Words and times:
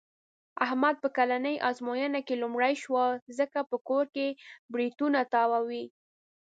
احمد 0.65 0.95
په 1.03 1.09
کلنۍ 1.17 1.55
ازموینه 1.69 2.19
کې 2.27 2.35
لومړی 2.43 2.73
شو. 2.81 2.93
ځکه 3.39 3.59
په 3.71 3.77
کور 3.87 4.05
کې 4.15 4.27
برېتونه 4.71 5.19
تاووي. 5.33 5.85